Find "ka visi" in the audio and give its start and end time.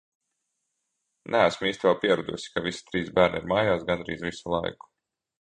2.55-2.83